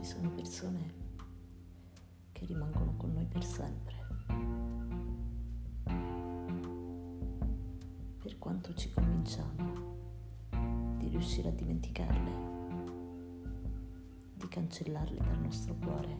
Ci 0.00 0.06
sono 0.06 0.30
persone 0.30 0.94
che 2.32 2.46
rimangono 2.46 2.94
con 2.96 3.12
noi 3.12 3.26
per 3.26 3.44
sempre. 3.44 3.94
Per 8.18 8.38
quanto 8.38 8.72
ci 8.72 8.90
convinciamo 8.90 9.98
di 10.96 11.08
riuscire 11.08 11.48
a 11.48 11.52
dimenticarle, 11.52 12.30
di 14.36 14.48
cancellarle 14.48 15.18
dal 15.18 15.40
nostro 15.42 15.74
cuore, 15.74 16.16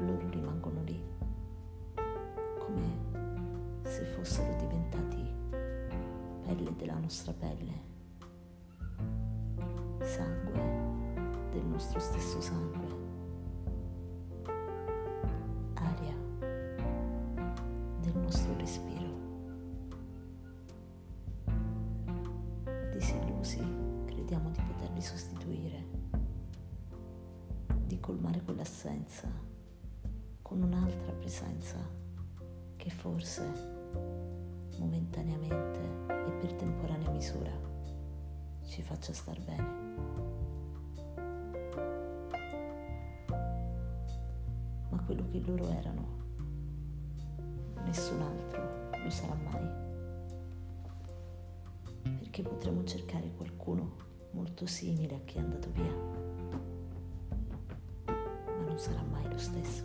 loro 0.00 0.28
rimangono 0.28 0.82
lì, 0.82 1.02
come 2.58 3.80
se 3.84 4.04
fossero 4.04 4.54
diventati 4.58 5.32
pelle 6.42 6.76
della 6.76 6.98
nostra 6.98 7.32
pelle 7.32 7.90
sangue 10.04 10.81
del 11.52 11.64
nostro 11.64 12.00
stesso 12.00 12.40
sangue, 12.40 12.86
aria 15.74 16.14
del 18.00 18.16
nostro 18.16 18.56
respiro. 18.56 19.10
Disillusi 22.90 23.60
crediamo 24.06 24.50
di 24.50 24.60
poterli 24.66 25.02
sostituire, 25.02 25.86
di 27.84 28.00
colmare 28.00 28.40
quell'assenza 28.42 29.28
con 30.40 30.62
un'altra 30.62 31.12
presenza 31.12 31.76
che 32.76 32.90
forse 32.90 33.42
momentaneamente 34.78 35.80
e 36.08 36.30
per 36.40 36.54
temporanea 36.54 37.10
misura 37.10 37.52
ci 38.64 38.82
faccia 38.82 39.12
star 39.12 39.38
bene. 39.40 40.41
Ma 44.92 45.00
quello 45.04 45.26
che 45.30 45.40
loro 45.40 45.68
erano, 45.68 46.06
nessun 47.84 48.20
altro 48.20 48.90
lo 49.02 49.08
sarà 49.08 49.34
mai. 49.34 49.66
Perché 52.18 52.42
potremo 52.42 52.84
cercare 52.84 53.32
qualcuno 53.34 53.96
molto 54.32 54.66
simile 54.66 55.14
a 55.14 55.20
chi 55.24 55.38
è 55.38 55.40
andato 55.40 55.70
via, 55.72 55.94
ma 58.04 58.64
non 58.66 58.78
sarà 58.78 59.02
mai 59.02 59.26
lo 59.30 59.38
stesso. 59.38 59.84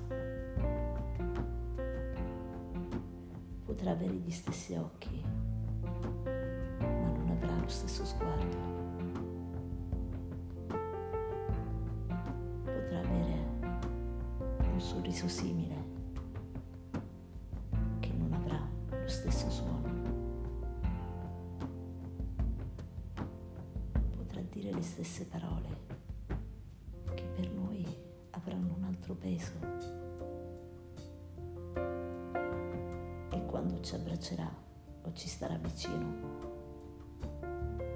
Potrà 3.64 3.92
avere 3.92 4.14
gli 4.14 4.31
stessi 4.31 4.73
occhi, 4.75 5.23
ma 6.80 7.11
non 7.11 7.30
avrà 7.30 7.58
lo 7.61 7.69
stesso 7.69 8.03
sguardo. 8.03 8.77
Sorriso 15.08 15.27
simile 15.30 15.75
che 18.00 18.11
non 18.11 18.33
avrà 18.33 18.59
lo 18.89 19.08
stesso 19.08 19.49
suono. 19.49 19.91
Potrà 24.17 24.41
dire 24.52 24.73
le 24.73 24.81
stesse 24.81 25.25
parole 25.25 25.86
che 27.14 27.23
per 27.23 27.49
noi 27.52 27.86
avranno 28.31 28.73
un 28.75 28.83
altro 28.83 29.16
peso. 29.16 29.53
E 33.30 33.45
quando 33.45 33.80
ci 33.80 33.95
abbraccerà 33.95 34.53
o 35.03 35.14
ci 35.14 35.30
starà 35.30 35.58
vicino, 35.58 36.05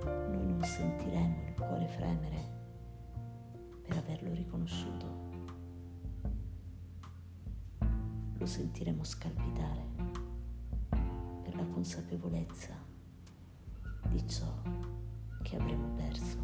noi 0.06 0.46
non 0.46 0.64
sentiremo 0.64 1.48
il 1.48 1.56
cuore 1.56 1.88
fremere 1.88 2.60
per 3.82 3.98
averlo 3.98 4.34
riconosciuto 4.34 5.31
lo 8.42 8.48
sentiremo 8.48 9.04
scalpitare 9.04 9.86
per 11.44 11.56
la 11.56 11.64
consapevolezza 11.66 12.74
di 14.08 14.28
ciò 14.28 14.52
che 15.44 15.58
avremo 15.58 15.90
perso. 15.94 16.38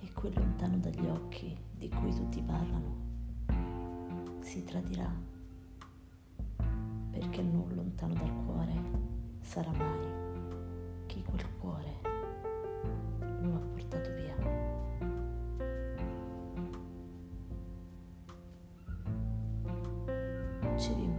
E 0.00 0.12
quel 0.12 0.34
lontano 0.34 0.78
dagli 0.78 1.06
occhi 1.06 1.56
di 1.76 1.88
cui 1.90 2.12
tutti 2.12 2.42
parlano 2.42 2.96
si 4.40 4.64
tradirà 4.64 5.14
perché 7.10 7.42
non 7.42 7.72
lontano 7.72 8.14
dal 8.14 8.34
cuore 8.44 8.74
sarà 9.42 9.70
mai 9.70 11.06
chi 11.06 11.22
quel 11.22 11.46
cuore 11.56 12.09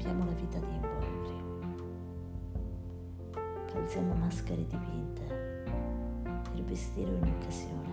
riempiamo 0.01 0.25
la 0.25 0.31
vita 0.31 0.57
di 0.57 0.73
involucri. 0.73 1.39
Calziamo 3.72 4.16
maschere 4.16 4.66
dipinte 4.66 5.22
per 6.23 6.63
vestire 6.63 7.13
ogni 7.13 7.29
occasione 7.29 7.89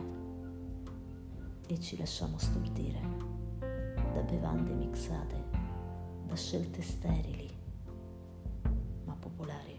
e 1.67 1.79
ci 1.79 1.99
lasciamo 1.99 2.39
stordire 2.39 3.01
da 3.59 4.23
bevande 4.23 4.73
mixate, 4.73 5.45
da 6.27 6.35
scelte 6.35 6.81
sterili 6.81 7.55
ma 9.05 9.15
popolari. 9.15 9.79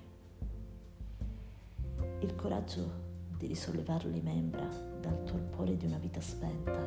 Il 2.19 2.35
coraggio 2.35 3.07
di 3.37 3.47
risollevare 3.47 4.07
le 4.07 4.21
membra 4.21 4.67
dal 4.99 5.23
torpore 5.23 5.75
di 5.77 5.85
una 5.87 5.97
vita 5.97 6.21
spenta 6.21 6.77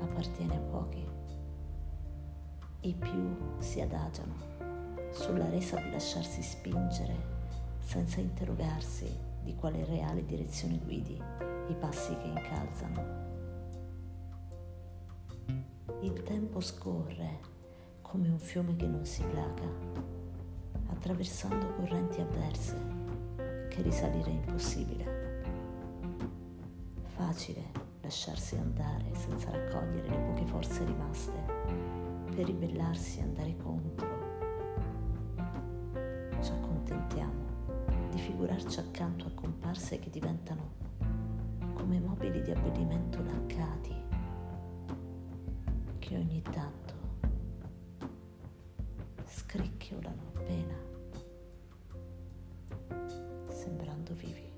appartiene 0.00 0.56
a 0.56 0.60
pochi 0.60 1.15
i 2.80 2.94
più 2.94 3.36
si 3.58 3.80
adagiano 3.80 4.34
sulla 5.12 5.48
resa 5.48 5.80
di 5.80 5.90
lasciarsi 5.90 6.42
spingere 6.42 7.34
senza 7.80 8.20
interrogarsi 8.20 9.08
di 9.42 9.54
quale 9.54 9.84
reale 9.84 10.24
direzione 10.24 10.78
guidi 10.78 11.20
i 11.68 11.74
passi 11.74 12.16
che 12.16 12.26
incalzano. 12.26 13.24
Il 16.00 16.22
tempo 16.22 16.60
scorre 16.60 17.40
come 18.02 18.28
un 18.28 18.38
fiume 18.38 18.76
che 18.76 18.86
non 18.86 19.04
si 19.04 19.22
placa, 19.22 19.64
attraversando 20.88 21.74
correnti 21.74 22.20
avverse 22.20 22.76
che 23.68 23.82
risalire 23.82 24.30
è 24.30 24.34
impossibile. 24.34 25.44
Facile 27.02 27.62
lasciarsi 28.02 28.56
andare 28.56 29.14
senza 29.14 29.50
raccogliere 29.50 30.08
le 30.08 30.18
poche 30.18 30.46
forze 30.46 30.84
rimaste 30.84 31.56
per 32.34 32.44
ribellarsi 32.44 33.18
e 33.18 33.22
andare 33.22 33.56
contro. 33.56 34.06
Ci 36.40 36.50
accontentiamo 36.50 37.44
di 38.10 38.18
figurarci 38.18 38.78
accanto 38.78 39.26
a 39.26 39.30
comparse 39.34 39.98
che 39.98 40.10
diventano 40.10 40.74
come 41.74 42.00
mobili 42.00 42.42
di 42.42 42.50
abbellimento 42.50 43.22
laccati 43.22 43.94
che 45.98 46.16
ogni 46.16 46.42
tanto 46.42 46.94
scricchiolano 49.24 50.22
appena 50.34 50.76
sembrando 53.48 54.14
vivi. 54.14 54.55